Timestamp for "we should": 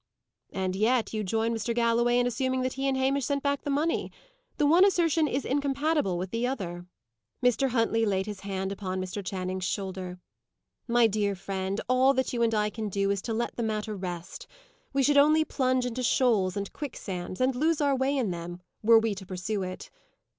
14.91-15.17